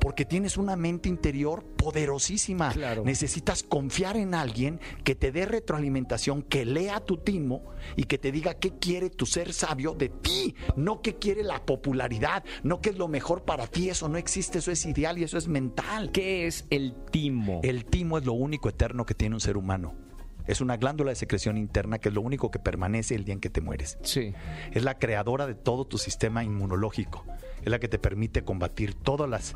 Porque 0.00 0.24
tienes 0.24 0.56
una 0.56 0.76
mente 0.76 1.08
interior 1.08 1.64
poderosísima. 1.76 2.72
Claro. 2.72 3.04
Necesitas 3.04 3.62
confiar 3.62 4.16
en 4.16 4.34
alguien 4.34 4.80
que 5.04 5.14
te 5.14 5.32
dé 5.32 5.46
retroalimentación, 5.46 6.42
que 6.42 6.64
lea 6.64 7.00
tu 7.00 7.18
timo 7.18 7.64
y 7.96 8.04
que 8.04 8.18
te 8.18 8.32
diga 8.32 8.54
qué 8.54 8.78
quiere 8.78 9.10
tu 9.10 9.26
ser 9.26 9.52
sabio 9.52 9.94
de 9.94 10.08
ti, 10.08 10.54
no 10.76 11.02
qué 11.02 11.16
quiere 11.16 11.42
la 11.42 11.64
popularidad, 11.64 12.44
no 12.62 12.80
qué 12.80 12.90
es 12.90 12.98
lo 12.98 13.08
mejor 13.08 13.44
para 13.44 13.66
ti. 13.66 13.90
Eso 13.90 14.08
no 14.08 14.18
existe, 14.18 14.58
eso 14.58 14.70
es 14.70 14.84
ideal 14.86 15.18
y 15.18 15.24
eso 15.24 15.38
es 15.38 15.48
mental. 15.48 16.10
¿Qué 16.12 16.46
es 16.46 16.66
el 16.70 16.94
timo? 17.10 17.60
El 17.62 17.84
timo 17.84 18.18
es 18.18 18.24
lo 18.24 18.32
único 18.32 18.68
eterno 18.68 19.04
que 19.06 19.14
tiene 19.14 19.36
un 19.36 19.40
ser 19.40 19.56
humano. 19.56 20.01
Es 20.46 20.60
una 20.60 20.76
glándula 20.76 21.10
de 21.10 21.16
secreción 21.16 21.56
interna 21.56 21.98
que 21.98 22.08
es 22.08 22.14
lo 22.14 22.20
único 22.20 22.50
que 22.50 22.58
permanece 22.58 23.14
el 23.14 23.24
día 23.24 23.34
en 23.34 23.40
que 23.40 23.50
te 23.50 23.60
mueres. 23.60 23.98
Sí. 24.02 24.34
Es 24.72 24.82
la 24.82 24.98
creadora 24.98 25.46
de 25.46 25.54
todo 25.54 25.84
tu 25.84 25.98
sistema 25.98 26.44
inmunológico. 26.44 27.24
Es 27.62 27.70
la 27.70 27.78
que 27.78 27.88
te 27.88 27.98
permite 27.98 28.42
combatir 28.42 28.94
todos 28.94 29.28
los 29.28 29.54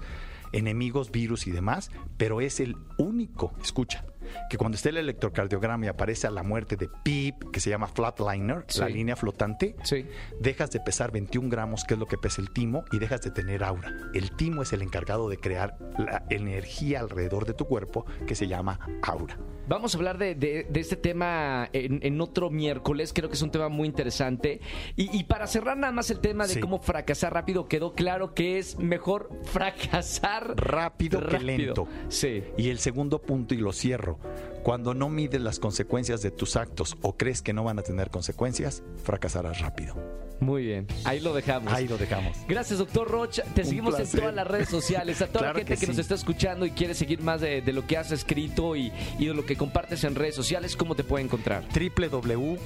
enemigos, 0.52 1.10
virus 1.10 1.46
y 1.46 1.50
demás, 1.50 1.90
pero 2.16 2.40
es 2.40 2.60
el 2.60 2.76
único, 2.98 3.52
escucha, 3.62 4.04
que 4.50 4.56
cuando 4.58 4.76
esté 4.76 4.90
el 4.90 4.96
electrocardiograma 4.98 5.86
y 5.86 5.88
aparece 5.88 6.26
a 6.26 6.30
la 6.30 6.42
muerte 6.42 6.76
de 6.76 6.88
PIP, 7.02 7.50
que 7.52 7.60
se 7.60 7.70
llama 7.70 7.86
flatliner, 7.88 8.64
Sí. 8.68 8.80
la 8.80 8.88
línea 8.88 9.16
flotante, 9.16 9.76
Sí. 9.82 10.06
dejas 10.40 10.70
de 10.70 10.80
pesar 10.80 11.10
21 11.12 11.48
gramos, 11.48 11.84
que 11.84 11.94
es 11.94 12.00
lo 12.00 12.06
que 12.06 12.18
pesa 12.18 12.40
el 12.40 12.50
timo, 12.50 12.84
y 12.92 12.98
dejas 12.98 13.22
de 13.22 13.30
tener 13.30 13.64
aura. 13.64 13.92
El 14.14 14.30
timo 14.36 14.62
es 14.62 14.72
el 14.72 14.82
encargado 14.82 15.28
de 15.28 15.38
crear 15.38 15.76
la 15.98 16.24
energía 16.30 17.00
alrededor 17.00 17.46
de 17.46 17.54
tu 17.54 17.66
cuerpo 17.66 18.06
que 18.26 18.34
se 18.34 18.46
llama 18.48 18.78
aura. 19.02 19.38
Vamos 19.68 19.94
a 19.94 19.98
hablar 19.98 20.16
de, 20.16 20.36
de- 20.36 20.64
de 20.70 20.80
este 20.80 20.94
tema 20.94 21.68
en, 21.72 21.98
en 22.02 22.20
otro 22.20 22.50
miércoles. 22.50 23.12
Creo 23.12 23.28
que 23.28 23.34
es 23.34 23.42
un 23.42 23.50
tema 23.50 23.68
muy 23.68 23.88
interesante. 23.88 24.60
Y, 24.94 25.16
y 25.16 25.24
para 25.24 25.48
cerrar 25.48 25.76
nada 25.76 25.92
más 25.92 26.08
el 26.10 26.20
tema 26.20 26.46
de 26.46 26.54
Sí. 26.54 26.60
cómo 26.60 26.78
fracasar 26.78 27.34
rápido, 27.34 27.66
quedó 27.66 27.92
claro 27.92 28.32
que 28.32 28.58
es 28.58 28.78
mejor 28.78 29.28
fracasar 29.44 30.54
Rápido, 30.56 31.20
que 31.26 31.38
lento. 31.40 31.88
Sí. 32.08 32.44
Y 32.56 32.68
el 32.70 32.78
segundo 32.78 33.20
punto, 33.20 33.54
y 33.54 33.58
lo 33.58 33.72
cierro, 33.72 34.15
cuando 34.62 34.94
no 34.94 35.08
mides 35.08 35.40
las 35.40 35.58
consecuencias 35.58 36.22
de 36.22 36.30
tus 36.30 36.56
actos 36.56 36.96
o 37.02 37.16
crees 37.16 37.42
que 37.42 37.52
no 37.52 37.64
van 37.64 37.78
a 37.78 37.82
tener 37.82 38.10
consecuencias, 38.10 38.82
fracasarás 39.04 39.60
rápido. 39.60 39.94
Muy 40.40 40.64
bien. 40.64 40.86
Ahí 41.04 41.20
lo 41.20 41.32
dejamos. 41.32 41.72
Ahí 41.72 41.88
lo 41.88 41.96
dejamos. 41.96 42.36
Gracias, 42.48 42.78
doctor 42.78 43.08
Rocha. 43.08 43.42
Te 43.54 43.62
Un 43.62 43.68
seguimos 43.68 43.98
en 43.98 44.10
todas 44.10 44.34
las 44.34 44.46
redes 44.46 44.68
sociales. 44.68 45.22
A 45.22 45.26
toda 45.32 45.38
Claro 45.38 45.54
la 45.54 45.60
gente 45.60 45.74
que 45.74 45.80
que, 45.80 45.86
nos 45.86 45.98
está 45.98 46.14
escuchando 46.14 46.66
y 46.66 46.72
quiere 46.72 46.94
seguir 46.94 47.22
más 47.22 47.40
de, 47.40 47.62
de 47.62 47.72
lo 47.72 47.86
que 47.86 47.96
has 47.96 48.12
escrito 48.12 48.76
y, 48.76 48.92
y 49.18 49.26
de 49.26 49.34
lo 49.34 49.46
que 49.46 49.56
compartes 49.56 50.04
en 50.04 50.14
redes 50.14 50.34
sociales, 50.34 50.76
¿cómo 50.76 50.94
te 50.94 51.04
puede 51.04 51.24
encontrar? 51.24 51.64
www.drroch.mx 51.72 52.60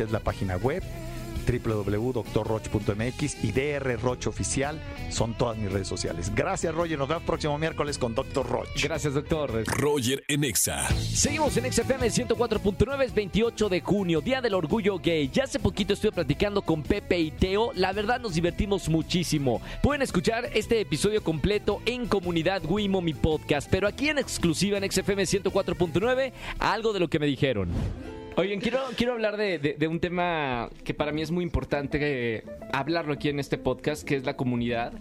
es 0.00 0.10
la 0.10 0.20
página 0.20 0.56
web 0.56 0.82
www.drroch.mx 1.46 3.44
y 3.44 3.52
DR 3.52 3.96
Roch 4.00 4.26
Oficial 4.26 4.80
son 5.10 5.34
todas 5.34 5.56
mis 5.56 5.70
redes 5.70 5.88
sociales. 5.88 6.32
Gracias, 6.34 6.74
Roger. 6.74 6.98
Nos 6.98 7.08
vemos 7.08 7.22
próximo 7.24 7.56
miércoles 7.58 7.98
con 7.98 8.14
Dr. 8.14 8.46
Roch. 8.46 8.68
Gracias, 8.82 9.14
doctor. 9.14 9.64
Roger 9.66 10.24
en 10.28 10.44
Exa. 10.44 10.88
Seguimos 10.88 11.56
en 11.56 11.72
XFM 11.72 12.08
104.9, 12.08 13.04
es 13.04 13.14
28 13.14 13.68
de 13.68 13.80
junio, 13.80 14.20
Día 14.20 14.40
del 14.40 14.54
Orgullo 14.54 14.98
Gay. 14.98 15.30
Ya 15.32 15.44
hace 15.44 15.58
poquito 15.58 15.94
estuve 15.94 16.12
platicando 16.12 16.62
con 16.62 16.82
Pepe 16.82 17.18
y 17.18 17.30
Teo. 17.30 17.72
La 17.74 17.92
verdad 17.92 18.20
nos 18.20 18.34
divertimos 18.34 18.88
muchísimo. 18.88 19.60
Pueden 19.82 20.02
escuchar 20.02 20.50
este 20.54 20.80
episodio 20.80 21.22
completo 21.22 21.80
en 21.86 22.06
Comunidad 22.06 22.62
Wimo, 22.64 23.00
mi 23.00 23.14
podcast. 23.14 23.68
Pero 23.70 23.88
aquí 23.88 24.08
en 24.08 24.18
exclusiva 24.18 24.78
en 24.78 24.90
XFM 24.90 25.22
104.9, 25.22 26.32
algo 26.58 26.92
de 26.92 27.00
lo 27.00 27.08
que 27.08 27.18
me 27.18 27.26
dijeron. 27.26 27.70
Oigan, 28.38 28.60
quiero, 28.60 28.80
quiero 28.96 29.14
hablar 29.14 29.38
de, 29.38 29.58
de- 29.58 29.74
de 29.78 29.88
un 29.88 29.98
tema 29.98 30.68
que 30.84 30.92
para 30.92 31.10
mí 31.10 31.22
es 31.22 31.30
muy 31.30 31.42
importante 31.42 31.98
eh, 32.02 32.44
hablarlo 32.72 33.14
aquí 33.14 33.30
en 33.30 33.40
este 33.40 33.56
podcast, 33.56 34.02
que 34.06 34.14
es 34.14 34.24
la 34.24 34.36
comunidad. 34.36 34.92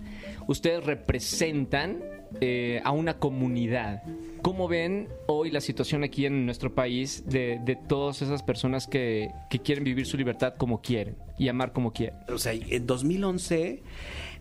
Ustedes 0.47 0.85
representan 0.85 2.01
eh, 2.39 2.79
a 2.85 2.91
una 2.91 3.17
comunidad. 3.17 4.03
¿Cómo 4.41 4.69
ven 4.69 5.09
hoy 5.27 5.51
la 5.51 5.59
situación 5.59 6.05
aquí 6.05 6.25
en 6.25 6.45
nuestro 6.45 6.73
país 6.73 7.23
de, 7.27 7.59
de 7.65 7.75
todas 7.75 8.21
esas 8.21 8.41
personas 8.41 8.87
que, 8.87 9.31
que 9.49 9.59
quieren 9.59 9.83
vivir 9.83 10.05
su 10.05 10.15
libertad 10.17 10.53
como 10.57 10.81
quieren 10.81 11.17
y 11.37 11.49
amar 11.49 11.73
como 11.73 11.91
quieren? 11.91 12.15
O 12.29 12.37
sea, 12.37 12.53
en 12.53 12.85
2011 12.87 13.83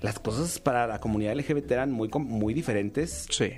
las 0.02 0.20
cosas 0.20 0.60
para 0.60 0.86
la 0.86 1.00
comunidad 1.00 1.34
LGBT 1.34 1.72
eran 1.72 1.90
muy, 1.90 2.10
muy 2.12 2.54
diferentes. 2.54 3.26
Sí. 3.30 3.50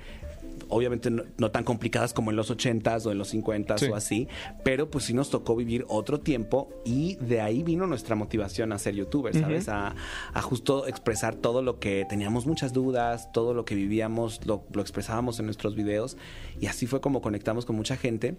Obviamente 0.69 1.09
no, 1.09 1.23
no 1.37 1.51
tan 1.51 1.63
complicadas 1.63 2.13
como 2.13 2.31
en 2.31 2.37
los 2.37 2.51
80s 2.51 3.05
o 3.05 3.11
en 3.11 3.17
los 3.17 3.33
50s 3.33 3.79
Sí. 3.79 3.85
o 3.89 3.95
así, 3.95 4.27
pero 4.63 4.89
pues 4.89 5.05
sí 5.05 5.13
nos 5.13 5.29
tocó 5.29 5.55
vivir 5.55 5.85
otro 5.87 6.19
tiempo 6.19 6.69
y 6.85 7.15
de 7.15 7.41
ahí 7.41 7.63
vino 7.63 7.87
nuestra 7.87 8.15
motivación 8.15 8.71
a 8.73 8.79
ser 8.79 8.95
youtubers, 8.95 9.37
¿sabes? 9.39 9.69
a, 9.69 9.95
a 10.33 10.41
justo 10.41 10.87
expresar 10.87 11.35
todo 11.35 11.61
lo 11.61 11.79
que 11.79 12.05
teníamos 12.09 12.45
muchas 12.45 12.73
dudas, 12.73 13.31
todo 13.31 13.53
lo 13.53 13.65
que 13.65 13.75
vivíamos, 13.75 14.45
lo, 14.45 14.63
lo 14.73 14.81
expresábamos 14.81 15.39
en 15.39 15.45
nuestros 15.45 15.75
videos 15.75 16.17
y 16.59 16.67
así 16.67 16.87
fue 16.87 17.01
como 17.01 17.21
conectamos 17.21 17.65
con 17.65 17.75
mucha 17.75 17.97
gente. 17.97 18.35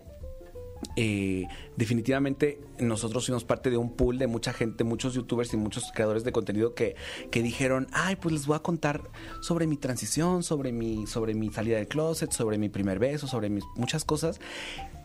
Eh, 0.96 1.46
definitivamente 1.76 2.60
nosotros 2.78 3.26
fuimos 3.26 3.44
parte 3.44 3.70
de 3.70 3.76
un 3.76 3.94
pool 3.94 4.18
de 4.18 4.26
mucha 4.26 4.52
gente, 4.52 4.84
muchos 4.84 5.14
youtubers 5.14 5.52
y 5.54 5.56
muchos 5.56 5.90
creadores 5.92 6.24
de 6.24 6.32
contenido 6.32 6.74
que, 6.74 6.96
que 7.30 7.42
dijeron, 7.42 7.88
ay, 7.92 8.16
pues 8.16 8.32
les 8.32 8.46
voy 8.46 8.56
a 8.56 8.60
contar 8.60 9.02
sobre 9.40 9.66
mi 9.66 9.76
transición, 9.76 10.42
sobre 10.42 10.72
mi, 10.72 11.06
sobre 11.06 11.34
mi 11.34 11.50
salida 11.50 11.76
del 11.76 11.88
closet, 11.88 12.32
sobre 12.32 12.58
mi 12.58 12.68
primer 12.68 12.98
beso, 12.98 13.26
sobre 13.26 13.50
muchas 13.76 14.04
cosas 14.04 14.40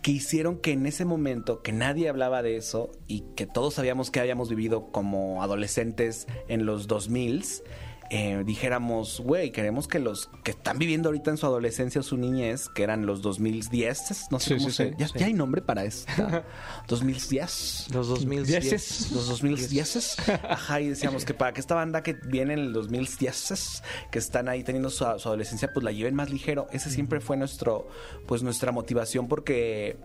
que 0.04 0.12
hicieron 0.12 0.58
que 0.58 0.74
en 0.74 0.86
ese 0.86 1.06
momento 1.06 1.62
que 1.62 1.72
nadie 1.72 2.10
hablaba 2.10 2.44
de 2.44 2.58
eso 2.58 2.92
y 3.08 3.22
que 3.36 3.48
todos 3.48 3.76
sabíamos 3.76 4.12
que 4.12 4.20
habíamos 4.20 4.50
vivido 4.50 4.92
como 4.92 5.42
adolescentes 5.42 6.28
en 6.50 6.66
los 6.66 6.90
2000s, 6.90 7.64
eh, 8.10 8.44
dijéramos, 8.46 9.20
güey, 9.22 9.52
queremos 9.52 9.88
que 9.88 10.00
los 10.00 10.30
que 10.44 10.52
están 10.52 10.78
viviendo 10.78 11.10
ahorita 11.10 11.32
en 11.32 11.38
su 11.38 11.46
adolescencia 11.46 12.02
o 12.02 12.04
su 12.04 12.18
niñez, 12.18 12.70
que 12.70 12.84
eran 12.84 13.06
los 13.06 13.22
2010, 13.22 14.28
no 14.32 14.40
sé 14.40 14.50
Sí, 14.50 14.56
cómo 14.58 14.70
sí, 14.70 14.76
se... 14.76 14.90
sí, 14.90 14.96
ya, 14.98 15.08
sí. 15.08 15.14
ya 15.20 15.26
hay 15.26 15.34
nombre 15.34 15.62
para 15.62 15.84
eso. 15.86 16.06
2010. 16.88 17.88
Los 17.94 18.08
2010. 18.08 19.12
Los 19.12 19.28
2010. 19.28 20.18
Ajá, 20.50 20.82
y 20.82 20.90
decíamos 20.90 21.26
que 21.26 21.34
para 21.34 21.54
que 21.54 21.62
esta 21.62 21.76
banda 21.76 22.04
que 22.04 22.14
viene 22.14 22.54
en 22.54 22.60
el 22.60 22.74
2010, 22.74 23.84
que 24.12 24.20
están 24.20 24.48
ahí 24.50 24.64
teniendo 24.64 24.90
su, 24.90 25.06
su 25.18 25.28
adolescencia, 25.28 25.72
pues 25.74 25.84
la 25.84 25.92
lleven 25.92 26.16
más 26.16 26.30
ligero. 26.30 26.68
Ese 26.72 26.90
siempre 26.90 27.20
fue 27.20 27.38
nuestro, 27.38 27.88
pues 28.28 28.44
nuestra 28.44 28.72
motivación 28.72 29.28
porque 29.28 29.98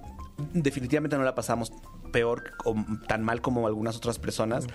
definitivamente 0.52 1.16
no 1.16 1.24
la 1.24 1.34
pasamos 1.34 1.72
peor 2.10 2.52
o 2.64 2.74
tan 3.06 3.22
mal 3.22 3.40
como 3.40 3.66
algunas 3.66 3.96
otras 3.96 4.18
personas, 4.18 4.66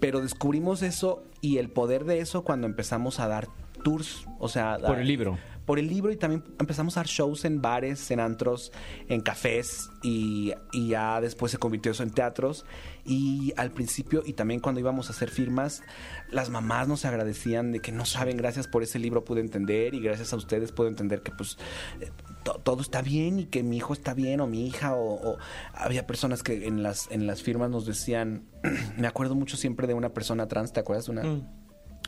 pero 0.00 0.20
descubrimos 0.20 0.82
eso 0.82 1.24
y 1.40 1.58
el 1.58 1.70
poder 1.70 2.04
de 2.04 2.20
eso 2.20 2.44
cuando 2.44 2.66
empezamos 2.66 3.20
a 3.20 3.28
dar 3.28 3.48
tours, 3.84 4.26
o 4.38 4.48
sea, 4.48 4.78
Por 4.84 4.98
el 4.98 5.06
libro. 5.06 5.38
por 5.64 5.78
el 5.78 5.88
libro 5.88 6.10
y 6.12 6.16
también 6.16 6.42
empezamos 6.58 6.96
a 6.96 7.00
dar 7.00 7.06
shows 7.06 7.44
en 7.44 7.60
bares, 7.62 8.10
en 8.10 8.20
antros, 8.20 8.72
en 9.08 9.20
cafés 9.20 9.90
y, 10.02 10.54
y 10.72 10.88
ya 10.88 11.20
después 11.20 11.52
se 11.52 11.58
convirtió 11.58 11.92
eso 11.92 12.02
en 12.02 12.10
teatros 12.10 12.64
y 13.06 13.52
al 13.56 13.70
principio 13.70 14.22
y 14.26 14.32
también 14.32 14.60
cuando 14.60 14.80
íbamos 14.80 15.08
a 15.08 15.12
hacer 15.12 15.30
firmas 15.30 15.82
las 16.30 16.50
mamás 16.50 16.88
nos 16.88 17.04
agradecían 17.04 17.72
de 17.72 17.80
que 17.80 17.92
no 17.92 18.04
saben 18.04 18.36
gracias 18.36 18.66
por 18.66 18.82
ese 18.82 18.98
libro 18.98 19.24
pude 19.24 19.40
entender 19.40 19.94
y 19.94 20.00
gracias 20.00 20.32
a 20.32 20.36
ustedes 20.36 20.72
puedo 20.72 20.88
entender 20.88 21.22
que 21.22 21.30
pues 21.32 21.56
eh, 22.00 22.10
to- 22.42 22.60
todo 22.64 22.82
está 22.82 23.02
bien 23.02 23.38
y 23.38 23.46
que 23.46 23.62
mi 23.62 23.76
hijo 23.76 23.92
está 23.92 24.12
bien 24.14 24.40
o 24.40 24.46
mi 24.46 24.66
hija 24.66 24.94
o, 24.96 25.14
o 25.14 25.38
había 25.72 26.06
personas 26.06 26.42
que 26.42 26.66
en 26.66 26.82
las 26.82 27.08
en 27.10 27.26
las 27.26 27.42
firmas 27.42 27.70
nos 27.70 27.86
decían 27.86 28.44
me 28.98 29.06
acuerdo 29.06 29.34
mucho 29.34 29.56
siempre 29.56 29.86
de 29.86 29.94
una 29.94 30.10
persona 30.10 30.48
trans 30.48 30.72
te 30.72 30.80
acuerdas 30.80 31.08
una 31.08 31.22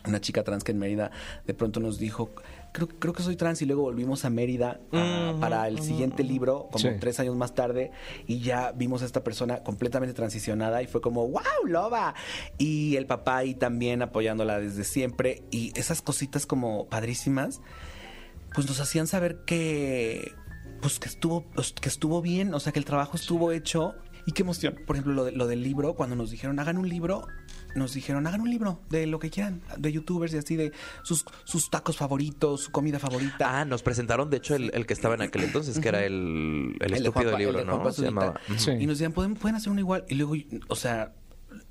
una 0.07 0.21
chica 0.21 0.45
trans 0.45 0.63
que 0.65 0.73
en 0.73 0.79
Mérida 0.79 1.11
de 1.45 1.55
pronto 1.55 1.81
nos 1.81 1.99
dijo, 1.99 2.31
creo, 2.87 2.89
creo 2.99 3.13
que 3.13 3.23
soy 3.23 3.37
trans 3.37 3.61
y 3.63 3.67
luego 3.67 3.83
volvimos 3.83 4.25
a 4.25 4.31
Mérida 4.31 4.81
ah, 4.93 5.35
para 5.41 5.69
el 5.69 5.81
siguiente 5.81 6.23
libro, 6.25 6.69
como 6.73 6.79
Sí. 6.83 6.89
tres 7.01 7.21
años 7.21 7.37
más 7.37 7.55
tarde, 7.55 7.91
y 8.27 8.41
ya 8.41 8.73
vimos 8.73 9.03
a 9.03 9.05
esta 9.05 9.23
persona 9.25 9.63
completamente 9.63 10.15
transicionada 10.15 10.83
y 10.83 10.87
fue 10.87 11.01
como, 11.01 11.29
wow, 11.29 11.43
loba. 11.67 12.15
Y 12.57 12.97
el 12.97 13.07
papá 13.07 13.39
ahí 13.39 13.55
también 13.55 14.03
apoyándola 14.03 14.59
desde 14.59 14.85
siempre 14.85 15.43
y 15.51 15.73
esas 15.79 16.01
cositas 16.03 16.47
como 16.47 16.87
padrísimas, 16.89 17.61
pues 18.55 18.67
nos 18.67 18.81
hacían 18.81 19.07
saber 19.07 19.45
que 19.45 20.33
pues 20.81 20.99
que 21.01 21.09
estuvo 21.09 21.43
pues, 21.51 21.73
que 21.73 21.89
estuvo 21.89 22.23
bien, 22.23 22.55
o 22.55 22.61
sea, 22.61 22.73
que 22.73 22.79
el 22.79 22.85
trabajo 22.85 23.17
estuvo 23.17 23.51
hecho 23.53 23.95
y 24.27 24.33
qué 24.33 24.43
emoción. 24.43 24.77
Por 24.87 24.97
ejemplo, 24.97 25.13
lo, 25.13 25.25
de- 25.25 25.33
lo 25.33 25.47
del 25.47 25.63
libro, 25.63 25.95
cuando 25.95 26.15
nos 26.17 26.31
dijeron 26.31 26.59
hagan 26.61 26.79
un 26.79 26.89
libro, 26.89 27.27
nos 27.75 27.95
dijeron 27.95 28.27
hagan 28.27 28.41
un 28.41 28.51
libro 28.51 28.81
de 28.91 29.07
lo 29.07 29.19
que 29.19 29.31
quieran, 29.31 29.63
de 29.77 29.93
youtubers 29.93 30.33
y 30.35 30.39
así, 30.39 30.57
de 30.57 30.73
sus, 31.03 31.25
sus 31.45 31.71
tacos 31.71 31.97
favoritos, 31.97 32.65
su 32.65 32.73
comida 32.73 32.99
favorita. 32.99 33.61
Ah, 33.61 33.65
nos 33.65 33.83
presentaron, 33.83 34.31
de 34.31 34.39
hecho, 34.39 34.55
el, 34.55 34.71
el 34.75 34.87
que 34.87 34.95
estaba 34.95 35.15
en 35.15 35.23
aquel 35.23 35.45
entonces, 35.45 35.79
que 35.79 35.89
era 35.89 36.05
el, 36.05 36.77
el, 36.81 36.91
de 36.91 36.97
estúpido 36.97 37.31
Juan 37.31 37.39
libro, 37.39 37.61
el 37.61 37.67
¿no? 37.67 37.93
Se 37.93 38.03
llamaba. 38.03 38.41
Sí. 38.57 38.73
Y 38.73 38.87
nos 38.87 38.99
decían, 38.99 39.13
¿pueden, 39.13 39.35
pueden 39.35 39.57
hacer 39.57 39.71
uno 39.71 39.81
igual. 39.81 40.05
Y 40.09 40.15
luego, 40.15 40.35
o 40.69 40.77
sea, 40.77 41.13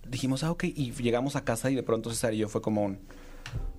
dijimos, 0.08 0.44
ah, 0.44 0.52
ok. 0.52 0.66
Y 0.66 0.92
llegamos 0.92 1.36
a 1.36 1.44
casa 1.44 1.70
y 1.70 1.76
de 1.76 1.84
pronto 1.84 2.10
César 2.10 2.34
y 2.34 2.38
yo 2.38 2.50
fue 2.50 2.62
como 2.62 2.84
un, 2.84 3.00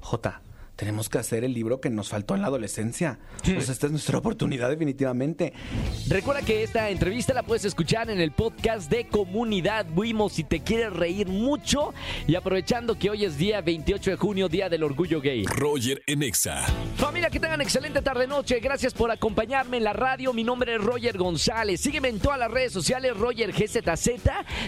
J, 0.01 0.43
tenemos 0.79 1.09
que 1.09 1.19
hacer 1.19 1.43
el 1.43 1.55
libro 1.55 1.81
que 1.81 1.91
nos 1.91 2.09
faltó 2.09 2.37
en 2.37 2.43
la 2.43 2.47
adolescencia. 2.47 3.19
Pues 3.43 3.69
esta 3.69 3.87
es 3.87 3.91
nuestra 3.91 4.17
oportunidad 4.19 4.71
definitivamente. 4.71 5.53
Recuerda 6.07 6.43
que 6.43 6.63
esta 6.63 6.89
entrevista 6.89 7.35
la 7.35 7.43
puedes 7.43 7.65
escuchar 7.65 8.09
en 8.11 8.21
el 8.21 8.31
podcast 8.31 8.89
de 8.89 9.09
Comunidad 9.09 9.87
Wimo 9.97 10.29
si 10.29 10.45
te 10.45 10.61
quieres 10.61 10.93
reír 10.93 11.27
mucho 11.27 11.93
y 12.29 12.37
aprovechando 12.37 12.97
que 12.97 13.11
hoy 13.11 13.25
es 13.25 13.37
día 13.37 13.61
28 13.61 14.13
de 14.13 14.17
junio, 14.17 14.49
Día 14.49 14.69
del 14.69 14.85
Orgullo 14.85 15.21
Gay. 15.21 15.47
Roger 15.47 16.01
en 16.07 16.23
Exa. 16.23 16.65
Familia, 16.95 17.29
que 17.29 17.41
tengan 17.41 17.61
excelente 17.61 18.01
tarde-noche. 18.01 18.61
Gracias 18.61 18.95
por 18.95 19.11
acompañarme 19.11 19.79
en 19.79 19.85
la 19.85 19.95
radio. 19.95 20.33
Mi 20.33 20.45
nombre 20.45 20.77
es 20.77 20.81
Roger 20.81 21.19
González. 21.19 21.81
Sígueme 21.81 22.07
en 22.07 22.21
todas 22.21 22.39
las 22.39 22.53
redes 22.53 22.73
sociales, 22.73 23.17
Roger 23.17 23.51
GZZ. 23.51 24.11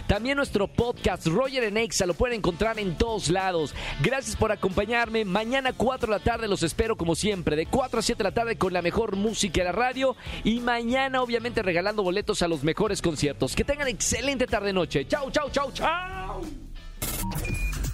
También 0.09 0.37
nuestro 0.37 0.67
podcast, 0.67 1.29
Roger 1.29 1.63
en 1.63 1.77
Exa, 1.77 2.05
lo 2.05 2.15
pueden 2.15 2.39
encontrar 2.39 2.81
en 2.81 2.97
todos 2.97 3.29
lados. 3.29 3.77
Gracias 4.03 4.35
por 4.35 4.51
acompañarme. 4.51 5.25
Mañana 5.25 5.73
4 6.01 6.15
de 6.15 6.19
la 6.19 6.25
tarde 6.25 6.49
los 6.49 6.63
espero 6.63 6.97
como 6.97 7.15
siempre, 7.15 7.57
de 7.57 7.67
4 7.67 8.01
a 8.01 8.03
7 8.03 8.23
de 8.23 8.25
la 8.25 8.33
tarde 8.33 8.57
con 8.57 8.73
la 8.73 8.81
mejor 8.81 9.17
música 9.17 9.61
de 9.61 9.65
la 9.65 9.73
radio. 9.73 10.17
Y 10.45 10.61
mañana, 10.61 11.21
obviamente, 11.21 11.63
regalando 11.63 12.03
boletos 12.03 12.41
a 12.41 12.49
los 12.49 12.65
mejores 12.65 13.03
conciertos. 13.03 13.55
Que 13.55 13.65
tengan 13.65 13.87
excelente 13.87 14.47
tarde-noche. 14.47 15.07
Chau, 15.07 15.31
chau, 15.31 15.51
chau, 15.51 15.71
chau. 15.73 16.41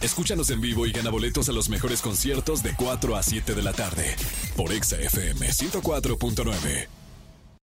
Escúchanos 0.00 0.50
en 0.50 0.60
vivo 0.60 0.86
y 0.86 0.92
gana 0.92 1.10
boletos 1.10 1.48
a 1.48 1.52
los 1.52 1.68
mejores 1.68 2.00
conciertos 2.00 2.62
de 2.62 2.74
4 2.76 3.16
a 3.16 3.22
7 3.24 3.54
de 3.54 3.62
la 3.62 3.72
tarde 3.72 4.14
por 4.56 4.72
Exa 4.72 5.00
FM 5.00 5.48
104.9. 5.48 7.05